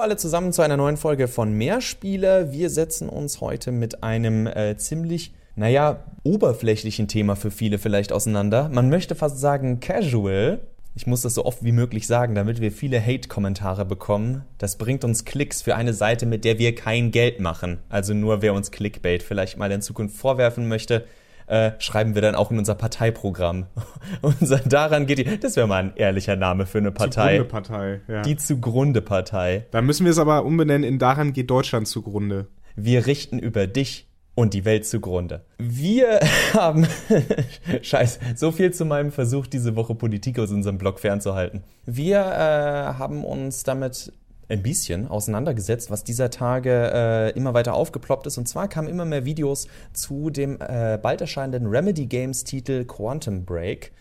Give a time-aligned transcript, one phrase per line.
[0.00, 2.52] Hallo alle zusammen zu einer neuen Folge von Mehrspieler.
[2.52, 8.70] Wir setzen uns heute mit einem äh, ziemlich, naja, oberflächlichen Thema für viele vielleicht auseinander.
[8.72, 10.60] Man möchte fast sagen casual.
[10.94, 14.46] Ich muss das so oft wie möglich sagen, damit wir viele Hate-Kommentare bekommen.
[14.56, 17.80] Das bringt uns Klicks für eine Seite, mit der wir kein Geld machen.
[17.90, 21.04] Also nur wer uns Clickbait vielleicht mal in Zukunft vorwerfen möchte,
[21.50, 23.66] äh, schreiben wir dann auch in unser Parteiprogramm.
[24.22, 27.38] Unser, daran geht die, das wäre mal ein ehrlicher Name für eine Partei.
[27.38, 28.22] Zugrunde Partei, ja.
[28.22, 29.66] Die Zugrunde Partei.
[29.72, 32.46] Da müssen wir es aber umbenennen in Daran geht Deutschland zugrunde.
[32.76, 35.44] Wir richten über dich und die Welt zugrunde.
[35.58, 36.20] Wir
[36.54, 36.86] haben,
[37.82, 41.64] scheiße, so viel zu meinem Versuch, diese Woche Politik aus unserem Blog fernzuhalten.
[41.84, 44.12] Wir äh, haben uns damit
[44.50, 48.38] ein bisschen auseinandergesetzt, was dieser Tage äh, immer weiter aufgeploppt ist.
[48.38, 53.44] Und zwar kamen immer mehr Videos zu dem äh, bald erscheinenden Remedy Games Titel Quantum
[53.44, 53.92] Break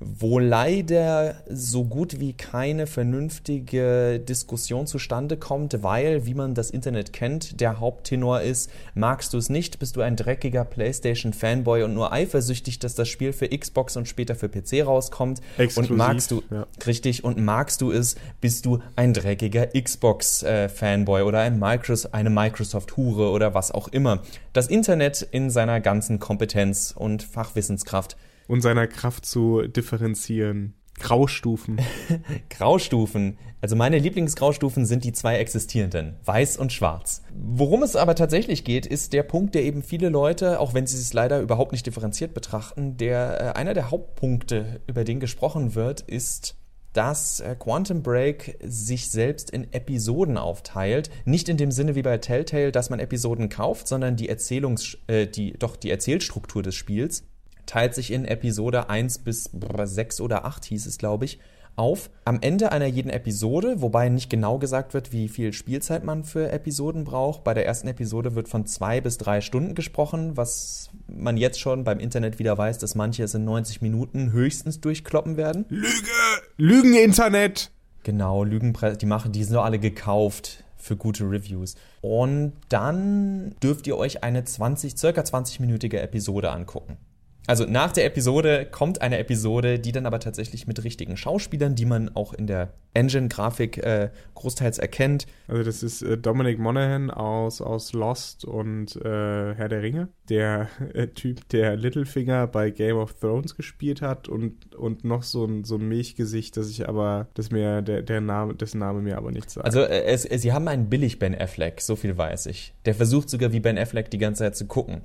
[0.00, 7.12] wo leider so gut wie keine vernünftige Diskussion zustande kommt, weil, wie man das Internet
[7.12, 12.12] kennt, der Haupttenor ist, magst du es nicht, bist du ein dreckiger PlayStation-Fanboy und nur
[12.12, 15.40] eifersüchtig, dass das Spiel für Xbox und später für PC rauskommt.
[15.58, 16.66] Exklusiv, und magst du, ja.
[16.86, 23.30] richtig, und magst du es, bist du ein dreckiger Xbox-Fanboy oder ein Micros eine Microsoft-Hure
[23.30, 24.22] oder was auch immer.
[24.52, 30.74] Das Internet in seiner ganzen Kompetenz und Fachwissenskraft Und seiner Kraft zu differenzieren.
[31.00, 31.80] Graustufen.
[32.50, 33.38] Graustufen.
[33.60, 37.22] Also meine Lieblingsgraustufen sind die zwei existierenden, weiß und schwarz.
[37.34, 40.98] Worum es aber tatsächlich geht, ist der Punkt, der eben viele Leute, auch wenn sie
[40.98, 46.02] es leider überhaupt nicht differenziert betrachten, der äh, einer der Hauptpunkte, über den gesprochen wird,
[46.02, 46.56] ist
[46.92, 51.10] dass äh, Quantum Break sich selbst in Episoden aufteilt.
[51.24, 55.26] Nicht in dem Sinne wie bei Telltale, dass man Episoden kauft, sondern die Erzählungs, äh,
[55.26, 57.24] die, doch die Erzählstruktur des Spiels
[57.66, 61.40] teilt sich in Episode 1 bis 6 oder 8 hieß es, glaube ich,
[61.76, 62.10] auf.
[62.24, 66.50] Am Ende einer jeden Episode, wobei nicht genau gesagt wird, wie viel Spielzeit man für
[66.50, 67.44] Episoden braucht.
[67.44, 71.84] Bei der ersten Episode wird von zwei bis drei Stunden gesprochen, was man jetzt schon
[71.84, 75.66] beim Internet wieder weiß, dass manche es in 90 Minuten höchstens durchkloppen werden.
[75.68, 76.10] Lüge!
[76.56, 77.70] Lügen-Internet!
[78.02, 81.74] Genau, Lügenpresse, die machen, die sind nur alle gekauft für gute Reviews.
[82.02, 86.98] Und dann dürft ihr euch eine 20, circa 20-minütige Episode angucken.
[87.46, 91.84] Also nach der Episode kommt eine Episode, die dann aber tatsächlich mit richtigen Schauspielern, die
[91.84, 95.26] man auch in der Engine-Grafik äh, großteils erkennt.
[95.48, 100.08] Also das ist äh, Dominic Monaghan aus, aus Lost und äh, Herr der Ringe.
[100.28, 105.44] Der äh, Typ, der Littlefinger bei Game of Thrones gespielt hat und, und noch so
[105.44, 109.18] ein, so ein Milchgesicht, das ich aber, das mir, der, der Name, dessen Name mir
[109.18, 109.66] aber nicht sagt.
[109.66, 112.72] Also äh, es, es, sie haben einen billig Ben Affleck, so viel weiß ich.
[112.86, 115.02] Der versucht sogar wie Ben Affleck die ganze Zeit zu gucken.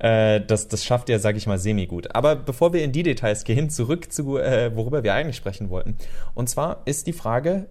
[0.00, 2.14] Äh, das, das schafft er, sage ich mal, semi-gut.
[2.14, 5.96] Aber bevor wir in die Details gehen, zurück zu, äh, worüber wir eigentlich sprechen wollten.
[6.34, 7.66] Und zwar ist die Frage,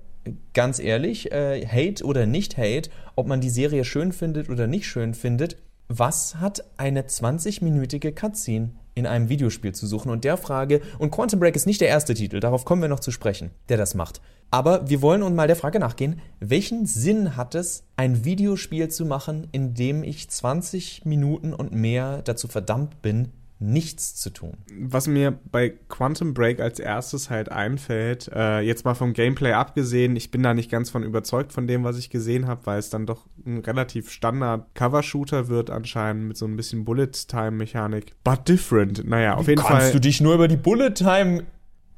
[0.54, 4.86] ganz ehrlich, äh, Hate oder nicht Hate, ob man die Serie schön findet oder nicht
[4.86, 5.58] schön findet,
[5.88, 10.12] was hat eine 20-minütige Cutscene in einem Videospiel zu suchen?
[10.12, 13.00] Und der Frage, und Quantum Break ist nicht der erste Titel, darauf kommen wir noch
[13.00, 14.22] zu sprechen, der das macht.
[14.52, 19.06] Aber wir wollen nun mal der Frage nachgehen, welchen Sinn hat es, ein Videospiel zu
[19.06, 24.53] machen, in dem ich 20 Minuten und mehr dazu verdammt bin, nichts zu tun.
[24.80, 30.16] Was mir bei Quantum Break als erstes halt einfällt, äh, jetzt mal vom Gameplay abgesehen,
[30.16, 32.90] ich bin da nicht ganz von überzeugt von dem, was ich gesehen habe, weil es
[32.90, 38.16] dann doch ein relativ Standard Cover-Shooter wird anscheinend mit so ein bisschen Bullet-Time-Mechanik.
[38.24, 39.08] But different.
[39.08, 39.92] Naja, auf Wie jeden kannst Fall.
[39.92, 41.44] du dich nur über die Bullet Time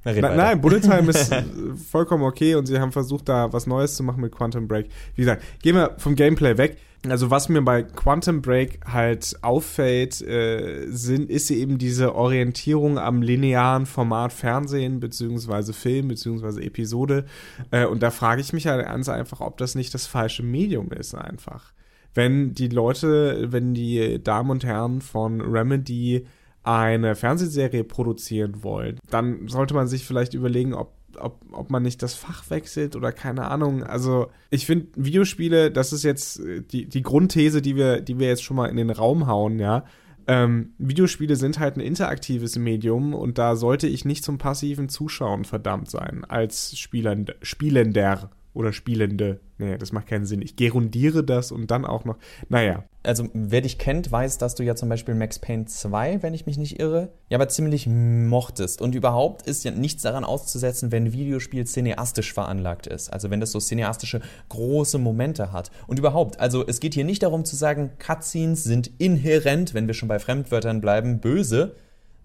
[0.03, 1.33] Na, Na, nein, Bullet Time ist
[1.91, 4.87] vollkommen okay und sie haben versucht, da was Neues zu machen mit Quantum Break.
[5.15, 6.77] Wie gesagt, gehen wir vom Gameplay weg.
[7.09, 13.23] Also was mir bei Quantum Break halt auffällt, äh, sind, ist eben diese Orientierung am
[13.23, 17.25] linearen Format Fernsehen beziehungsweise Film beziehungsweise Episode.
[17.71, 20.91] Äh, und da frage ich mich halt ganz einfach, ob das nicht das falsche Medium
[20.91, 21.73] ist einfach.
[22.13, 26.27] Wenn die Leute, wenn die Damen und Herren von Remedy
[26.63, 32.01] eine Fernsehserie produzieren wollen, dann sollte man sich vielleicht überlegen, ob, ob, ob man nicht
[32.03, 33.83] das Fach wechselt oder keine Ahnung.
[33.83, 38.27] Also ich finde Videospiele, das ist jetzt äh, die, die Grundthese, die wir, die wir
[38.27, 39.85] jetzt schon mal in den Raum hauen, ja.
[40.27, 45.45] Ähm, Videospiele sind halt ein interaktives Medium und da sollte ich nicht zum passiven Zuschauen
[45.45, 49.39] verdammt sein, als Spielend, Spielender oder Spielende.
[49.57, 50.41] Nee, das macht keinen Sinn.
[50.41, 52.17] Ich gerundiere das und dann auch noch.
[52.49, 56.33] Naja, Also, wer dich kennt, weiß, dass du ja zum Beispiel Max Payne 2, wenn
[56.33, 58.81] ich mich nicht irre, ja, aber ziemlich mochtest.
[58.81, 63.11] Und überhaupt ist ja nichts daran auszusetzen, wenn ein Videospiel cineastisch veranlagt ist.
[63.13, 65.71] Also, wenn das so cineastische große Momente hat.
[65.87, 69.93] Und überhaupt, also, es geht hier nicht darum zu sagen, Cutscenes sind inhärent, wenn wir
[69.93, 71.75] schon bei Fremdwörtern bleiben, böse,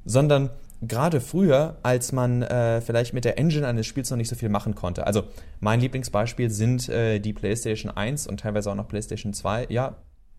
[0.05, 0.50] sondern
[0.82, 4.49] gerade früher, als man äh, vielleicht mit der Engine eines Spiels noch nicht so viel
[4.49, 5.06] machen konnte.
[5.06, 5.25] Also
[5.61, 9.96] mein Lieblingsbeispiel sind äh, die PlayStation 1 und teilweise auch noch PlayStation 2, ja,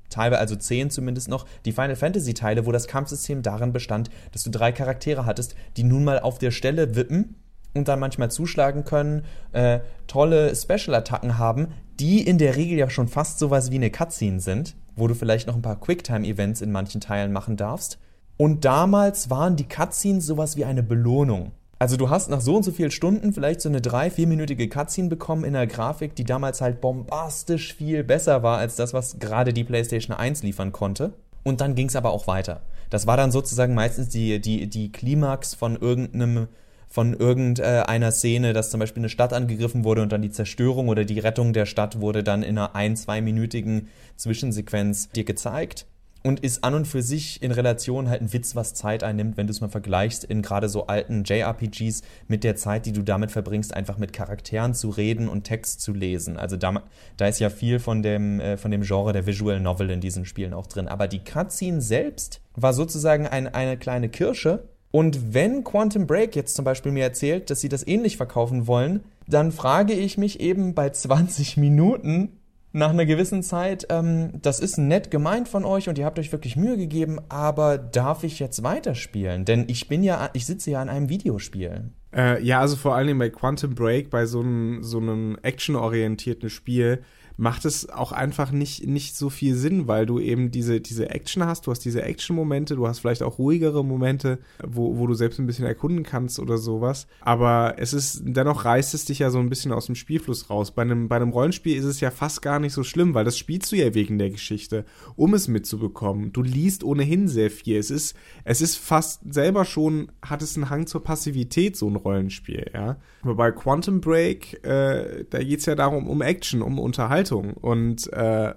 [0.09, 4.43] teilweise also 10 zumindest noch, die Final Fantasy Teile, wo das Kampfsystem darin bestand, dass
[4.43, 7.35] du drei Charaktere hattest, die nun mal auf der Stelle wippen
[7.73, 11.67] und dann manchmal zuschlagen können, äh, tolle Special-Attacken haben,
[11.99, 15.47] die in der Regel ja schon fast sowas wie eine Cutscene sind, wo du vielleicht
[15.47, 17.99] noch ein paar Quicktime-Events in manchen Teilen machen darfst.
[18.37, 21.51] Und damals waren die Cutscenes sowas wie eine Belohnung.
[21.79, 25.09] Also du hast nach so und so vielen Stunden vielleicht so eine drei, vierminütige Cutscene
[25.09, 29.53] bekommen in einer Grafik, die damals halt bombastisch viel besser war als das, was gerade
[29.53, 31.13] die PlayStation 1 liefern konnte.
[31.43, 32.61] Und dann ging es aber auch weiter.
[32.89, 36.47] Das war dann sozusagen meistens die, die, die Klimax von irgendeinem
[36.89, 41.03] von irgendeiner Szene, dass zum Beispiel eine Stadt angegriffen wurde und dann die Zerstörung oder
[41.03, 45.85] die Rettung der Stadt wurde dann in einer ein-, zweiminütigen Zwischensequenz dir gezeigt
[46.23, 49.47] und ist an und für sich in Relation halt ein Witz, was Zeit einnimmt, wenn
[49.47, 53.31] du es mal vergleichst in gerade so alten JRPGs mit der Zeit, die du damit
[53.31, 56.37] verbringst, einfach mit Charakteren zu reden und Text zu lesen.
[56.37, 56.83] Also da,
[57.17, 60.25] da ist ja viel von dem, äh, von dem Genre der Visual Novel in diesen
[60.25, 60.87] Spielen auch drin.
[60.87, 64.67] Aber die Cutscene selbst war sozusagen ein, eine kleine Kirsche.
[64.91, 69.01] Und wenn Quantum Break jetzt zum Beispiel mir erzählt, dass sie das ähnlich verkaufen wollen,
[69.27, 72.36] dann frage ich mich eben bei 20 Minuten,
[72.73, 76.31] nach einer gewissen Zeit, ähm, das ist nett gemeint von euch und ihr habt euch
[76.31, 79.45] wirklich Mühe gegeben, aber darf ich jetzt weiterspielen?
[79.45, 81.91] Denn ich bin ja, ich sitze ja an einem Videospiel.
[82.15, 87.03] Äh, ja, also vor allem bei Quantum Break, bei so einem, so einem actionorientierten Spiel,
[87.37, 91.45] macht es auch einfach nicht, nicht so viel Sinn, weil du eben diese, diese Action
[91.45, 95.39] hast, du hast diese Action-Momente, du hast vielleicht auch ruhigere Momente, wo, wo du selbst
[95.39, 97.07] ein bisschen erkunden kannst oder sowas.
[97.21, 100.71] Aber es ist, dennoch reißt es dich ja so ein bisschen aus dem Spielfluss raus.
[100.71, 103.37] Bei einem, bei einem Rollenspiel ist es ja fast gar nicht so schlimm, weil das
[103.37, 104.83] spielst du ja wegen der Geschichte,
[105.15, 106.33] um es mitzubekommen.
[106.33, 107.77] Du liest ohnehin sehr viel.
[107.77, 111.95] Es ist, es ist fast selber schon, hat es einen Hang zur Passivität, so ein
[111.95, 112.97] Rollenspiel, ja.
[113.21, 117.26] Aber bei Quantum Break, äh, da geht's ja darum, um Action, um Unterhaltung.
[117.35, 118.53] Und äh,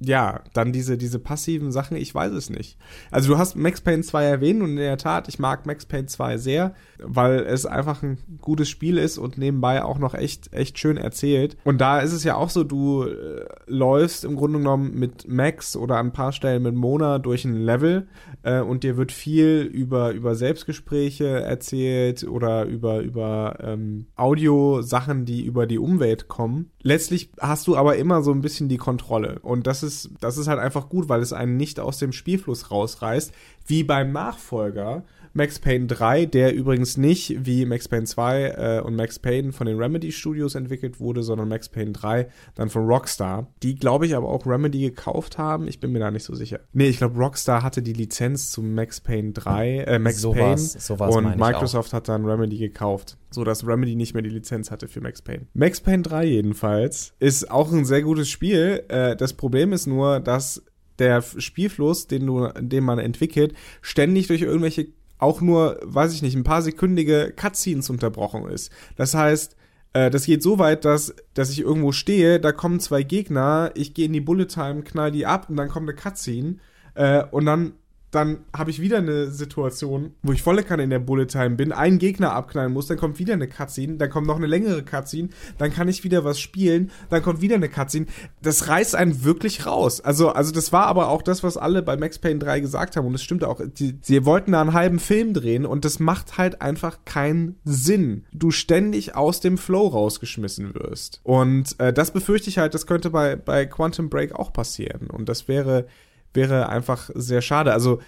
[0.00, 2.76] ja, dann diese, diese passiven Sachen, ich weiß es nicht.
[3.10, 6.06] Also du hast Max Payne 2 erwähnt und in der Tat, ich mag Max Payne
[6.06, 10.78] 2 sehr, weil es einfach ein gutes Spiel ist und nebenbei auch noch echt, echt
[10.78, 11.56] schön erzählt.
[11.64, 15.76] Und da ist es ja auch so, du äh, läufst im Grunde genommen mit Max
[15.76, 18.08] oder an ein paar Stellen mit Mona durch ein Level
[18.42, 25.44] äh, und dir wird viel über, über Selbstgespräche erzählt oder über, über ähm, Audio-Sachen, die
[25.44, 26.70] über die Umwelt kommen.
[26.82, 30.48] Letztlich hast du aber immer so ein bisschen die Kontrolle und das ist, das ist
[30.48, 33.32] halt einfach gut, weil es einen nicht aus dem Spielfluss rausreißt,
[33.66, 35.04] wie beim Nachfolger
[35.36, 39.66] Max Payne 3, der übrigens nicht wie Max Payne 2 äh, und Max Payne von
[39.66, 44.14] den Remedy Studios entwickelt wurde, sondern Max Payne 3 dann von Rockstar, die glaube ich
[44.14, 45.66] aber auch Remedy gekauft haben.
[45.66, 46.60] Ich bin mir da nicht so sicher.
[46.72, 50.56] Nee, ich glaube Rockstar hatte die Lizenz zu Max Payne 3, äh, Max so Payne
[50.56, 54.86] so und Microsoft hat dann Remedy gekauft, so dass Remedy nicht mehr die Lizenz hatte
[54.86, 55.46] für Max Payne.
[55.52, 58.84] Max Payne 3 jedenfalls ist auch ein sehr gutes Spiel.
[58.86, 60.62] Äh, das Problem ist nur, dass
[61.00, 64.86] der Spielfluss, den du, den man entwickelt, ständig durch irgendwelche
[65.24, 68.70] auch nur, weiß ich nicht, ein paar sekündige Cutscenes unterbrochen ist.
[68.96, 69.56] Das heißt,
[69.94, 73.94] äh, das geht so weit, dass, dass ich irgendwo stehe, da kommen zwei Gegner, ich
[73.94, 76.56] gehe in die Bullet Time, knall die ab und dann kommt eine Cutscene
[76.94, 77.72] äh, und dann
[78.14, 81.72] dann habe ich wieder eine Situation, wo ich volle Kanne in der Bullet Time bin,
[81.72, 85.30] einen Gegner abknallen muss, dann kommt wieder eine Cutscene, dann kommt noch eine längere Cutscene,
[85.58, 88.06] dann kann ich wieder was spielen, dann kommt wieder eine Cutscene.
[88.42, 90.00] Das reißt einen wirklich raus.
[90.00, 93.06] Also, also das war aber auch das, was alle bei Max Payne 3 gesagt haben
[93.06, 93.60] und es stimmt auch.
[93.64, 98.24] Die, sie wollten da einen halben Film drehen und das macht halt einfach keinen Sinn.
[98.32, 101.20] Du ständig aus dem Flow rausgeschmissen wirst.
[101.24, 105.08] Und äh, das befürchte ich halt, das könnte bei, bei Quantum Break auch passieren.
[105.10, 105.86] Und das wäre
[106.34, 107.72] wäre einfach sehr schade.
[107.72, 108.00] Also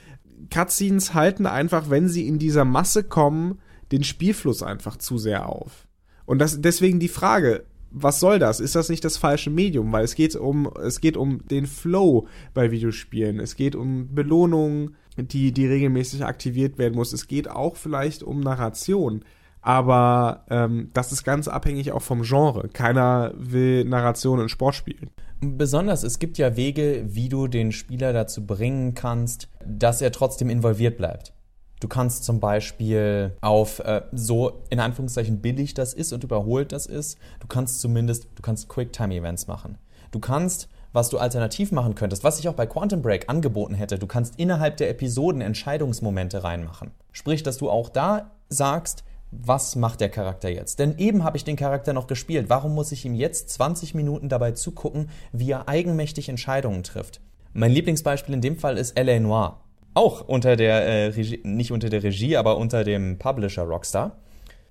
[0.51, 3.59] Cutscenes halten einfach, wenn sie in dieser Masse kommen,
[3.93, 5.87] den Spielfluss einfach zu sehr auf.
[6.25, 8.61] Und das, deswegen die Frage, was soll das?
[8.61, 9.93] Ist das nicht das falsche Medium?
[9.93, 13.41] Weil es geht um, es geht um den Flow bei Videospielen.
[13.41, 17.13] Es geht um Belohnungen, die, die regelmäßig aktiviert werden muss.
[17.13, 19.25] Es geht auch vielleicht um Narration.
[19.63, 22.69] Aber ähm, das ist ganz abhängig auch vom Genre.
[22.69, 25.11] Keiner will Narration in Sportspielen.
[25.41, 30.49] Besonders, es gibt ja Wege, wie du den Spieler dazu bringen kannst, dass er trotzdem
[30.49, 31.35] involviert bleibt.
[31.81, 36.87] Du kannst zum Beispiel auf äh, so in Anführungszeichen billig das ist und überholt das
[36.87, 39.77] ist, du kannst zumindest, du kannst Quicktime-Events machen.
[40.11, 43.99] Du kannst, was du alternativ machen könntest, was ich auch bei Quantum Break angeboten hätte,
[43.99, 46.93] du kannst innerhalb der Episoden Entscheidungsmomente reinmachen.
[47.13, 50.79] Sprich, dass du auch da sagst, was macht der Charakter jetzt?
[50.79, 52.49] Denn eben habe ich den Charakter noch gespielt.
[52.49, 57.21] Warum muss ich ihm jetzt 20 Minuten dabei zugucken, wie er eigenmächtig Entscheidungen trifft?
[57.53, 59.19] Mein Lieblingsbeispiel in dem Fall ist L.A.
[59.19, 59.61] Noir.
[59.95, 64.19] Auch unter der äh, Regie, nicht unter der Regie, aber unter dem Publisher Rockstar.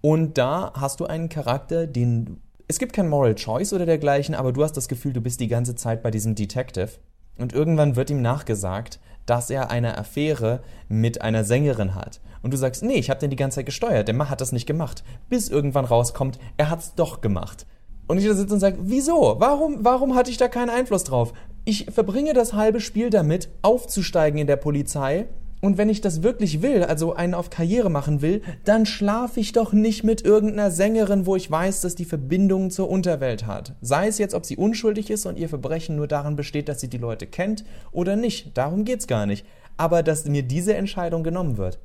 [0.02, 4.52] Und da hast du einen Charakter, den es gibt kein Moral Choice oder dergleichen, aber
[4.52, 6.90] du hast das Gefühl, du bist die ganze Zeit bei diesem Detective.
[7.38, 12.22] Und irgendwann wird ihm nachgesagt, dass er eine Affäre mit einer Sängerin hat.
[12.42, 14.52] Und du sagst, nee, ich habe den die ganze Zeit gesteuert, der Mann hat das
[14.52, 15.04] nicht gemacht.
[15.30, 17.66] Bis irgendwann rauskommt, er hat's doch gemacht.
[18.08, 19.36] Und ich da sitze und sage, wieso?
[19.40, 21.34] Warum, warum hatte ich da keinen Einfluss drauf?
[21.64, 25.28] Ich verbringe das halbe Spiel damit, aufzusteigen in der Polizei
[25.66, 29.52] und wenn ich das wirklich will, also einen auf Karriere machen will, dann schlafe ich
[29.52, 33.74] doch nicht mit irgendeiner Sängerin, wo ich weiß, dass die Verbindung zur Unterwelt hat.
[33.82, 36.88] Sei es jetzt, ob sie unschuldig ist und ihr Verbrechen nur daran besteht, dass sie
[36.88, 38.56] die Leute kennt oder nicht.
[38.56, 39.46] Darum geht's gar nicht.
[39.76, 41.80] Aber dass mir diese Entscheidung genommen wird.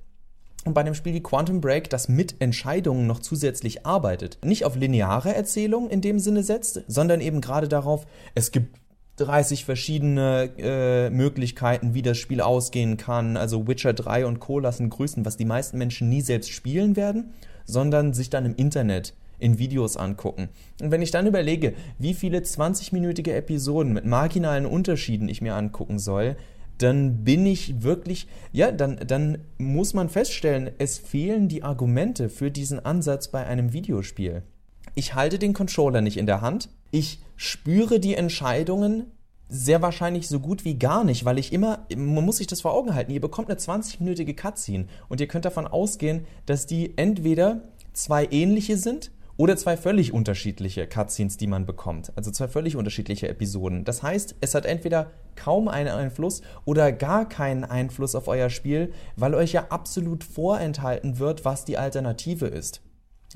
[0.66, 4.76] Und bei einem Spiel wie Quantum Break, das mit Entscheidungen noch zusätzlich arbeitet, nicht auf
[4.76, 8.76] lineare Erzählung in dem Sinne setzt, sondern eben gerade darauf, es gibt
[9.20, 13.36] 30 verschiedene äh, Möglichkeiten, wie das Spiel ausgehen kann.
[13.36, 14.58] Also Witcher 3 und Co.
[14.58, 17.34] lassen grüßen, was die meisten Menschen nie selbst spielen werden,
[17.64, 20.48] sondern sich dann im Internet in Videos angucken.
[20.80, 25.98] Und wenn ich dann überlege, wie viele 20-minütige Episoden mit marginalen Unterschieden ich mir angucken
[25.98, 26.36] soll,
[26.78, 32.50] dann bin ich wirklich, ja, dann, dann muss man feststellen, es fehlen die Argumente für
[32.50, 34.42] diesen Ansatz bei einem Videospiel.
[34.94, 39.06] Ich halte den Controller nicht in der Hand, ich spüre die Entscheidungen
[39.48, 42.72] sehr wahrscheinlich so gut wie gar nicht, weil ich immer, man muss sich das vor
[42.72, 47.62] Augen halten, ihr bekommt eine 20-minütige Cutscene und ihr könnt davon ausgehen, dass die entweder
[47.92, 52.12] zwei ähnliche sind oder zwei völlig unterschiedliche Cutscenes, die man bekommt.
[52.14, 53.84] Also zwei völlig unterschiedliche Episoden.
[53.84, 58.92] Das heißt, es hat entweder kaum einen Einfluss oder gar keinen Einfluss auf euer Spiel,
[59.16, 62.82] weil euch ja absolut vorenthalten wird, was die Alternative ist.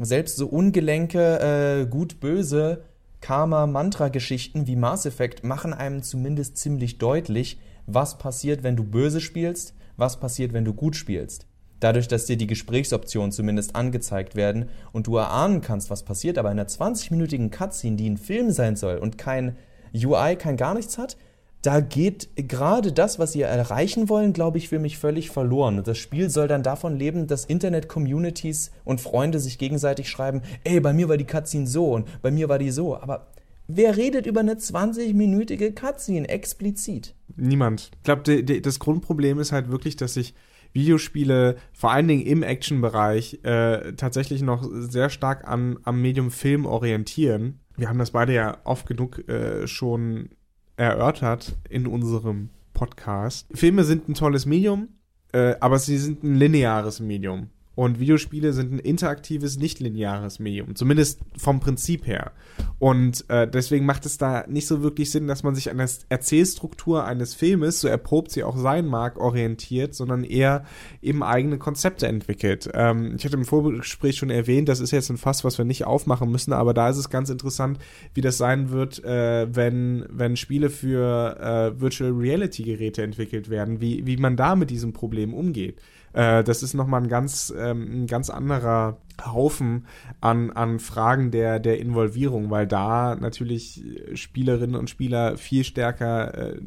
[0.01, 2.83] Selbst so ungelenke, äh, gut-böse
[3.21, 9.75] Karma-Mantra-Geschichten wie Mass Effect machen einem zumindest ziemlich deutlich, was passiert, wenn du böse spielst,
[9.97, 11.47] was passiert, wenn du gut spielst.
[11.81, 16.51] Dadurch, dass dir die Gesprächsoptionen zumindest angezeigt werden und du erahnen kannst, was passiert, aber
[16.51, 19.57] in einer 20-minütigen Cutscene, die ein Film sein soll und kein
[19.95, 21.17] UI, kein gar nichts hat,
[21.65, 25.83] da geht gerade das, was ihr erreichen wollen, glaube ich, für mich völlig verloren.
[25.83, 30.93] Das Spiel soll dann davon leben, dass Internet-Communities und Freunde sich gegenseitig schreiben, ey, bei
[30.93, 32.95] mir war die Cutscene so und bei mir war die so.
[32.99, 33.29] Aber
[33.67, 37.15] wer redet über eine 20-minütige Cutscene explizit?
[37.35, 37.93] Niemand.
[37.97, 40.35] Ich glaube, das Grundproblem ist halt wirklich, dass sich
[40.75, 46.67] Videospiele vor allen Dingen im Action-Bereich äh, tatsächlich noch sehr stark an, am Medium Film
[46.67, 47.61] orientieren.
[47.79, 50.29] Wir haben das beide ja oft genug äh, schon
[50.77, 53.47] erörtert in unserem Podcast.
[53.55, 54.89] Filme sind ein tolles Medium,
[55.33, 57.51] äh, aber sie sind ein lineares Medium.
[57.75, 62.33] Und Videospiele sind ein interaktives, nicht lineares Medium, zumindest vom Prinzip her.
[62.79, 65.89] Und äh, deswegen macht es da nicht so wirklich Sinn, dass man sich an der
[66.09, 70.65] Erzählstruktur eines Filmes, so erprobt sie auch sein mag, orientiert, sondern eher
[71.03, 72.71] eben eigene Konzepte entwickelt.
[72.75, 75.85] Ähm, ich hatte im Vorgespräch schon erwähnt, das ist jetzt ein Fass, was wir nicht
[75.85, 77.79] aufmachen müssen, aber da ist es ganz interessant,
[78.15, 83.81] wie das sein wird, äh, wenn, wenn Spiele für äh, Virtual Reality Geräte entwickelt werden,
[83.81, 85.81] wie, wie man da mit diesem Problem umgeht.
[86.15, 89.87] Äh, das ist nochmal ein ganz, ähm, ein ganz anderer Haufen
[90.21, 96.61] an, an Fragen der, der Involvierung, weil da natürlich Spielerinnen und Spieler viel stärker äh,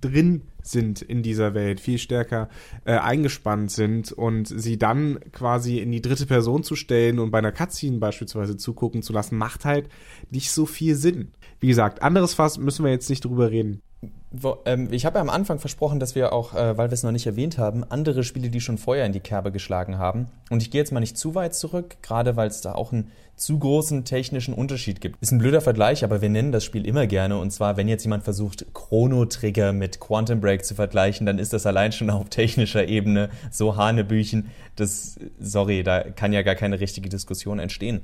[0.00, 2.48] drin sind in dieser Welt, viel stärker
[2.84, 7.38] äh, eingespannt sind und sie dann quasi in die dritte Person zu stellen und bei
[7.38, 9.88] einer Cutscene beispielsweise zugucken zu lassen, macht halt
[10.30, 11.32] nicht so viel Sinn.
[11.60, 13.80] Wie gesagt, anderes Fass müssen wir jetzt nicht drüber reden.
[14.30, 17.02] Wo, ähm, ich habe ja am Anfang versprochen, dass wir auch, äh, weil wir es
[17.02, 20.26] noch nicht erwähnt haben, andere Spiele, die schon vorher in die Kerbe geschlagen haben.
[20.50, 23.10] Und ich gehe jetzt mal nicht zu weit zurück, gerade weil es da auch einen
[23.36, 25.16] zu großen technischen Unterschied gibt.
[25.22, 27.38] Ist ein blöder Vergleich, aber wir nennen das Spiel immer gerne.
[27.38, 31.54] Und zwar, wenn jetzt jemand versucht, Chrono Trigger mit Quantum Break zu vergleichen, dann ist
[31.54, 34.50] das allein schon auf technischer Ebene so Hanebüchen.
[34.76, 38.02] Das, sorry, da kann ja gar keine richtige Diskussion entstehen.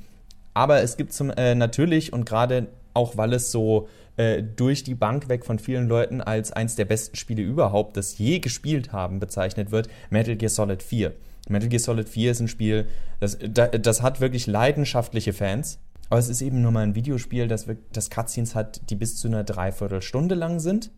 [0.54, 4.94] Aber es gibt zum, äh, natürlich und gerade auch weil es so äh, durch die
[4.94, 9.20] Bank weg von vielen Leuten als eins der besten Spiele überhaupt, das je gespielt haben,
[9.20, 11.12] bezeichnet wird, Metal Gear Solid 4.
[11.48, 12.86] Metal Gear Solid 4 ist ein Spiel,
[13.20, 15.78] das, das hat wirklich leidenschaftliche Fans.
[16.10, 19.28] Aber es ist eben nur mal ein Videospiel, das, das Cutscenes hat, die bis zu
[19.28, 20.90] einer Dreiviertelstunde lang sind.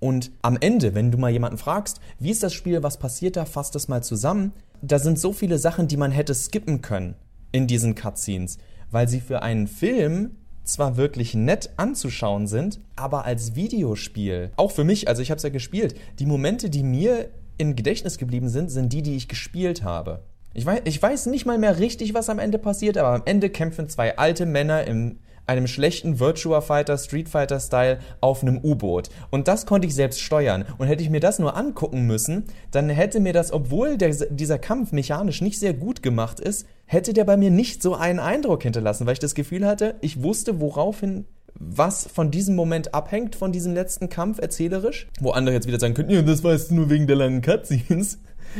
[0.00, 3.44] Und am Ende, wenn du mal jemanden fragst, wie ist das Spiel, was passiert da,
[3.44, 4.52] fasst das mal zusammen.
[4.80, 7.14] Da sind so viele Sachen, die man hätte skippen können
[7.52, 8.58] in diesen Cutscenes,
[8.90, 14.84] weil sie für einen Film zwar wirklich nett anzuschauen sind, aber als Videospiel, auch für
[14.84, 17.28] mich, also ich habe es ja gespielt, die Momente, die mir
[17.58, 20.22] im Gedächtnis geblieben sind, sind die, die ich gespielt habe.
[20.54, 23.50] Ich weiß, ich weiß nicht mal mehr richtig, was am Ende passiert, aber am Ende
[23.50, 29.10] kämpfen zwei alte Männer im einem schlechten Virtua Fighter, Street Fighter Style auf einem U-Boot.
[29.30, 30.64] Und das konnte ich selbst steuern.
[30.78, 34.58] Und hätte ich mir das nur angucken müssen, dann hätte mir das, obwohl der, dieser
[34.58, 38.62] Kampf mechanisch nicht sehr gut gemacht ist, hätte der bei mir nicht so einen Eindruck
[38.62, 43.52] hinterlassen, weil ich das Gefühl hatte, ich wusste, woraufhin was von diesem Moment abhängt, von
[43.52, 45.08] diesem letzten Kampf erzählerisch.
[45.20, 48.18] Wo andere jetzt wieder sagen könnten, ja, das weißt du nur wegen der langen Cutscenes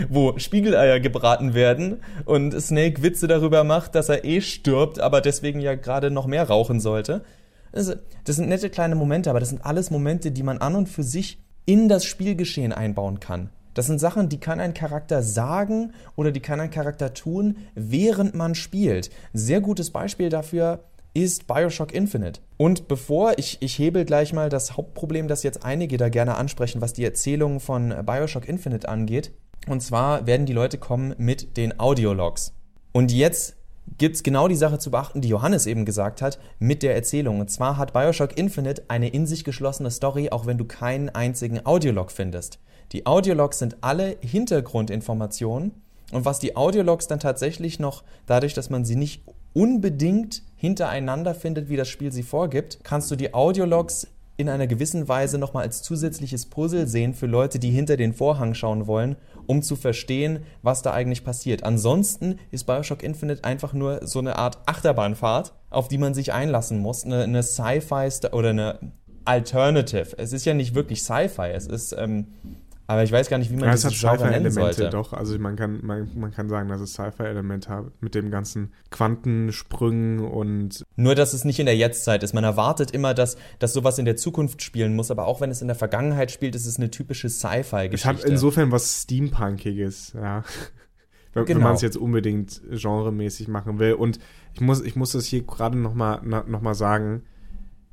[0.08, 5.60] wo Spiegeleier gebraten werden und Snake Witze darüber macht, dass er eh stirbt, aber deswegen
[5.60, 7.24] ja gerade noch mehr rauchen sollte.
[7.72, 10.88] Das, das sind nette kleine Momente, aber das sind alles Momente, die man an und
[10.88, 13.50] für sich in das Spielgeschehen einbauen kann.
[13.74, 18.34] Das sind Sachen, die kann ein Charakter sagen oder die kann ein Charakter tun, während
[18.34, 19.10] man spielt.
[19.32, 20.80] Sehr gutes Beispiel dafür
[21.14, 22.40] ist Bioshock Infinite.
[22.56, 26.80] Und bevor ich, ich hebel gleich mal das Hauptproblem, das jetzt einige da gerne ansprechen,
[26.80, 29.32] was die Erzählung von Bioshock Infinite angeht.
[29.68, 32.52] Und zwar werden die Leute kommen mit den Audiologs.
[32.92, 33.56] Und jetzt
[33.98, 37.40] gibt es genau die Sache zu beachten, die Johannes eben gesagt hat, mit der Erzählung.
[37.40, 41.64] Und zwar hat Bioshock Infinite eine in sich geschlossene Story, auch wenn du keinen einzigen
[41.64, 42.58] Audiolog findest.
[42.92, 45.72] Die Audiologs sind alle Hintergrundinformationen.
[46.12, 49.22] Und was die Audiologs dann tatsächlich noch, dadurch, dass man sie nicht
[49.54, 55.08] unbedingt hintereinander findet, wie das Spiel sie vorgibt, kannst du die Audiologs in einer gewissen
[55.08, 59.16] Weise nochmal als zusätzliches Puzzle sehen für Leute, die hinter den Vorhang schauen wollen,
[59.52, 61.62] um zu verstehen, was da eigentlich passiert.
[61.62, 66.78] Ansonsten ist Bioshock Infinite einfach nur so eine Art Achterbahnfahrt, auf die man sich einlassen
[66.78, 67.04] muss.
[67.04, 68.78] Eine, eine Sci-Fi oder eine
[69.26, 70.16] Alternative.
[70.16, 72.28] Es ist ja nicht wirklich Sci-Fi, es ist ähm,
[72.92, 75.12] aber ich weiß gar nicht, wie man ja, das hat Sci-Fi-Elemente doch.
[75.12, 80.20] Also man kann, man, man kann sagen, dass es Sci-Fi-Elemente hat mit dem ganzen Quantensprüngen
[80.20, 80.84] und.
[80.96, 82.34] Nur, dass es nicht in der Jetztzeit ist.
[82.34, 85.62] Man erwartet immer, dass, dass sowas in der Zukunft spielen muss, aber auch wenn es
[85.62, 87.94] in der Vergangenheit spielt, ist es eine typische Sci-Fi-Geschichte.
[87.94, 90.44] Ich habe insofern was Steampunkiges, ja.
[91.32, 91.60] wenn, genau.
[91.60, 93.94] wenn man es jetzt unbedingt genremäßig machen will.
[93.94, 94.18] Und
[94.52, 97.22] ich muss, ich muss das hier gerade nochmal noch mal sagen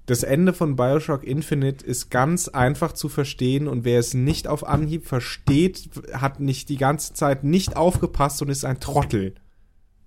[0.09, 4.67] das Ende von Bioshock Infinite ist ganz einfach zu verstehen und wer es nicht auf
[4.67, 9.35] Anhieb versteht, hat nicht die ganze Zeit nicht aufgepasst und ist ein Trottel.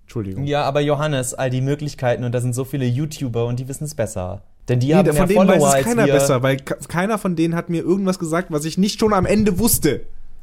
[0.03, 0.44] Entschuldigung.
[0.44, 3.85] Ja, aber Johannes, all die Möglichkeiten und da sind so viele YouTuber und die wissen
[3.85, 4.42] es besser.
[4.68, 7.37] Denn die nee, haben von mehr denen Follower weiß es keiner besser, weil keiner von
[7.37, 10.00] denen hat mir irgendwas gesagt, was ich nicht schon am Ende wusste.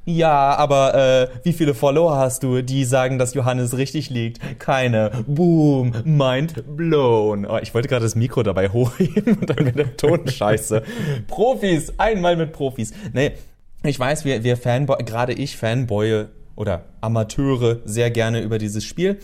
[0.10, 4.40] Ja, aber äh, wie viele Follower hast du, die sagen, dass Johannes richtig liegt?
[4.58, 5.12] Keine.
[5.28, 7.46] Boom, mind blown.
[7.46, 10.82] Oh, ich wollte gerade das Mikro dabei hochheben und dann mit der Ton scheiße.
[11.28, 12.92] Profis, einmal mit Profis.
[13.14, 13.34] Nee,
[13.84, 19.20] ich weiß, wir, wir Fanboy, gerade ich Fanboye oder Amateure sehr gerne über dieses Spiel.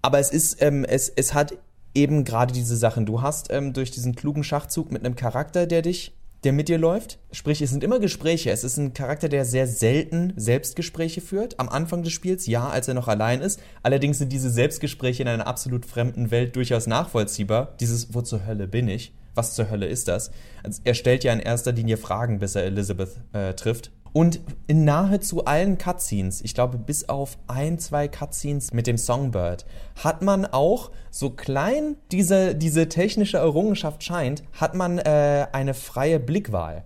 [0.00, 1.58] Aber es ist, ähm, es, es hat
[1.94, 3.04] eben gerade diese Sachen.
[3.04, 6.14] Du hast ähm, durch diesen klugen Schachzug mit einem Charakter, der dich
[6.44, 7.18] der mit dir läuft.
[7.30, 8.50] Sprich, es sind immer Gespräche.
[8.50, 11.60] Es ist ein Charakter, der sehr selten Selbstgespräche führt.
[11.60, 13.60] Am Anfang des Spiels, ja, als er noch allein ist.
[13.82, 17.74] Allerdings sind diese Selbstgespräche in einer absolut fremden Welt durchaus nachvollziehbar.
[17.80, 19.12] Dieses, wo zur Hölle bin ich?
[19.34, 20.30] Was zur Hölle ist das?
[20.62, 23.90] Also, er stellt ja in erster Linie Fragen, bis er Elizabeth äh, trifft.
[24.12, 29.64] Und in nahezu allen Cutscenes, ich glaube bis auf ein, zwei Cutscenes mit dem Songbird,
[30.02, 36.20] hat man auch, so klein diese, diese technische Errungenschaft scheint, hat man äh, eine freie
[36.20, 36.84] Blickwahl.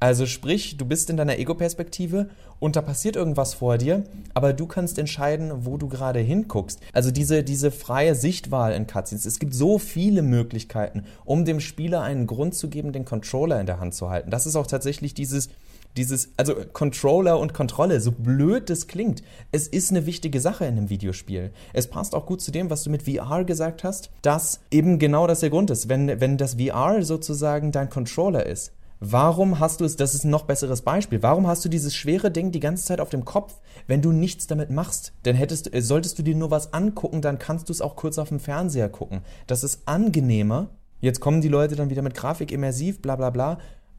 [0.00, 2.28] Also sprich, du bist in deiner Ego-Perspektive
[2.60, 6.78] und da passiert irgendwas vor dir, aber du kannst entscheiden, wo du gerade hinguckst.
[6.92, 9.26] Also diese, diese freie Sichtwahl in Cutscenes.
[9.26, 13.66] Es gibt so viele Möglichkeiten, um dem Spieler einen Grund zu geben, den Controller in
[13.66, 14.30] der Hand zu halten.
[14.30, 15.48] Das ist auch tatsächlich dieses,
[15.96, 19.22] dieses, also Controller und Kontrolle, so blöd das klingt,
[19.52, 21.50] es ist eine wichtige Sache in einem Videospiel.
[21.72, 25.26] Es passt auch gut zu dem, was du mit VR gesagt hast, dass eben genau
[25.26, 25.88] das der Grund ist.
[25.88, 30.30] Wenn, wenn das VR sozusagen dein Controller ist, Warum hast du es, das ist ein
[30.30, 33.60] noch besseres Beispiel, warum hast du dieses schwere Ding die ganze Zeit auf dem Kopf,
[33.86, 35.12] wenn du nichts damit machst?
[35.24, 38.18] Denn hättest, äh, solltest du dir nur was angucken, dann kannst du es auch kurz
[38.18, 39.20] auf dem Fernseher gucken.
[39.46, 40.70] Das ist angenehmer.
[41.00, 43.58] Jetzt kommen die Leute dann wieder mit Grafik immersiv, bla bla bla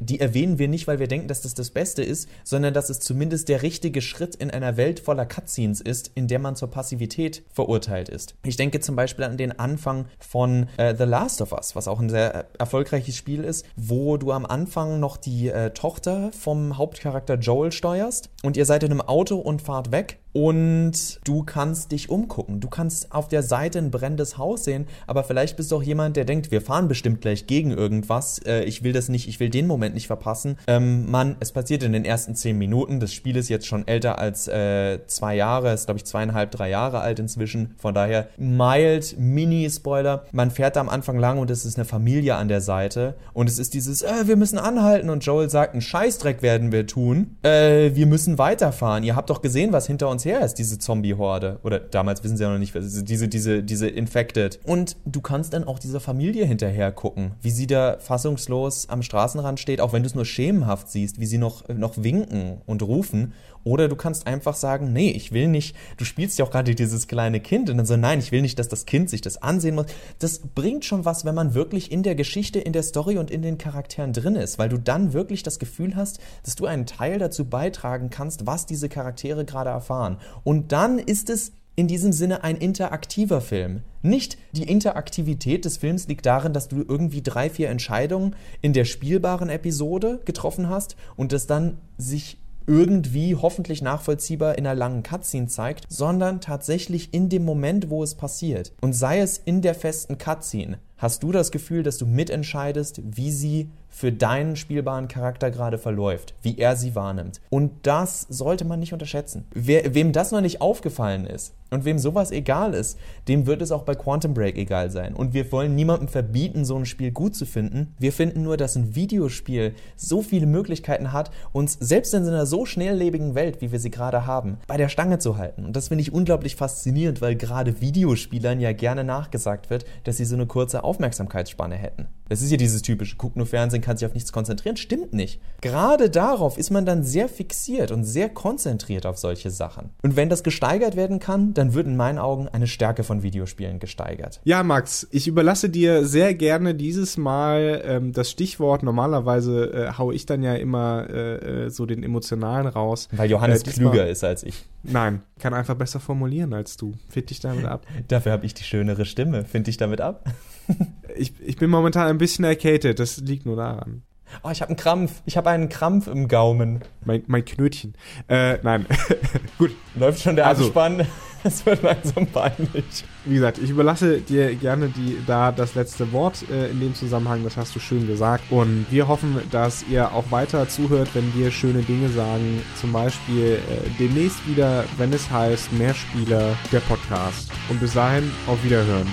[0.00, 3.00] die, erwähnen wir nicht, weil wir denken, dass das das Beste ist, sondern dass es
[3.00, 7.42] zumindest der richtige Schritt in einer Welt voller Cutscenes ist, in der man zur Passivität
[7.50, 8.34] verurteilt ist.
[8.44, 12.00] Ich denke zum Beispiel an den Anfang von äh, The Last of Us, was auch
[12.00, 17.36] ein sehr erfolgreiches Spiel ist, wo du am Anfang noch die äh, Tochter vom Hauptcharakter
[17.36, 22.10] Joel steuerst und ihr seid in einem Auto und fahrt weg und du kannst dich
[22.10, 22.60] umgucken.
[22.60, 26.16] Du kannst auf der Seite ein brennendes Haus sehen, aber vielleicht bist du auch jemand,
[26.16, 28.38] der denkt, wir fahren bestimmt gleich gegen irgendwas.
[28.44, 30.56] Äh, ich will das nicht, ich will den Moment nicht verpassen.
[30.66, 33.00] Ähm, Mann, es passiert in den ersten zehn Minuten.
[33.00, 36.70] Das Spiel ist jetzt schon älter als äh, zwei Jahre, ist glaube ich zweieinhalb, drei
[36.70, 37.74] Jahre alt inzwischen.
[37.78, 40.24] Von daher mild, Mini-Spoiler.
[40.32, 43.48] Man fährt da am Anfang lang und es ist eine Familie an der Seite und
[43.48, 47.36] es ist dieses, äh, wir müssen anhalten und Joel sagt, ein Scheißdreck werden wir tun.
[47.42, 49.04] Äh, wir müssen weiterfahren.
[49.04, 51.60] Ihr habt doch gesehen, was hinter uns her ist, diese Zombie-Horde.
[51.62, 54.60] Oder damals wissen sie ja noch nicht, diese, diese, diese Infected.
[54.64, 59.60] Und du kannst dann auch dieser Familie hinterher gucken, wie sie da fassungslos am Straßenrand
[59.60, 63.32] steht, auch wenn du es nur schemenhaft siehst, wie sie noch, noch winken und rufen.
[63.64, 67.06] Oder du kannst einfach sagen, nee, ich will nicht, du spielst ja auch gerade dieses
[67.08, 69.74] kleine Kind und dann so, nein, ich will nicht, dass das Kind sich das ansehen
[69.74, 69.86] muss.
[70.18, 73.42] Das bringt schon was, wenn man wirklich in der Geschichte, in der Story und in
[73.42, 77.18] den Charakteren drin ist, weil du dann wirklich das Gefühl hast, dass du einen Teil
[77.18, 80.18] dazu beitragen kannst, was diese Charaktere gerade erfahren.
[80.44, 83.82] Und dann ist es in diesem Sinne ein interaktiver Film.
[84.02, 88.84] Nicht die Interaktivität des Films liegt darin, dass du irgendwie drei, vier Entscheidungen in der
[88.84, 92.38] spielbaren Episode getroffen hast und das dann sich
[92.68, 98.14] irgendwie hoffentlich nachvollziehbar in einer langen Cutscene zeigt, sondern tatsächlich in dem Moment, wo es
[98.14, 98.72] passiert.
[98.80, 103.32] Und sei es in der festen Cutscene, hast du das Gefühl, dass du mitentscheidest, wie
[103.32, 107.40] sie für deinen spielbaren Charakter gerade verläuft, wie er sie wahrnimmt.
[107.50, 109.44] Und das sollte man nicht unterschätzen.
[109.52, 113.72] Wer, wem das noch nicht aufgefallen ist und wem sowas egal ist, dem wird es
[113.72, 115.14] auch bei Quantum Break egal sein.
[115.14, 117.94] Und wir wollen niemandem verbieten, so ein Spiel gut zu finden.
[117.98, 122.66] Wir finden nur, dass ein Videospiel so viele Möglichkeiten hat, uns selbst in einer so
[122.66, 125.64] schnelllebigen Welt, wie wir sie gerade haben, bei der Stange zu halten.
[125.64, 130.24] Und das finde ich unglaublich faszinierend, weil gerade Videospielern ja gerne nachgesagt wird, dass sie
[130.24, 132.06] so eine kurze Aufmerksamkeitsspanne hätten.
[132.28, 134.76] Das ist ja dieses typische, guck nur Fernsehen, kann sich auf nichts konzentrieren.
[134.76, 135.40] Stimmt nicht.
[135.62, 139.88] Gerade darauf ist man dann sehr fixiert und sehr konzentriert auf solche Sachen.
[140.02, 143.78] Und wenn das gesteigert werden kann, dann wird in meinen Augen eine Stärke von Videospielen
[143.78, 144.42] gesteigert.
[144.44, 148.82] Ja, Max, ich überlasse dir sehr gerne dieses Mal ähm, das Stichwort.
[148.82, 153.08] Normalerweise äh, haue ich dann ja immer äh, äh so den emotionalen raus.
[153.12, 154.66] Weil Johannes äh, klüger ist als ich.
[154.82, 156.92] Nein, kann einfach besser formulieren als du.
[157.08, 157.86] Find dich damit ab.
[158.08, 159.46] Dafür habe ich die schönere Stimme.
[159.46, 160.26] Find dich damit ab?
[161.16, 162.98] ich, ich bin momentan ein bisschen erkältet.
[162.98, 164.02] Das liegt nur daran.
[164.42, 165.22] Oh, ich habe einen Krampf.
[165.24, 166.80] Ich habe einen Krampf im Gaumen.
[167.04, 167.94] Mein, mein Knötchen.
[168.28, 168.86] Äh, nein.
[169.58, 169.70] Gut.
[169.94, 171.06] Läuft schon der also, Abspann.
[171.44, 173.04] Es wird langsam peinlich.
[173.24, 177.44] Wie gesagt, ich überlasse dir gerne die, da das letzte Wort äh, in dem Zusammenhang.
[177.44, 178.50] Das hast du schön gesagt.
[178.50, 182.60] Und wir hoffen, dass ihr auch weiter zuhört, wenn wir schöne Dinge sagen.
[182.74, 187.52] Zum Beispiel äh, demnächst wieder, wenn es heißt Mehrspieler, der Podcast.
[187.68, 189.06] Und bis dahin auf Wiederhören.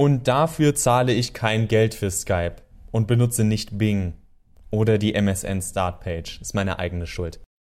[0.00, 2.56] Und dafür zahle ich kein Geld für Skype
[2.90, 4.14] und benutze nicht Bing
[4.70, 6.40] oder die MSN Startpage.
[6.40, 7.38] Ist meine eigene Schuld.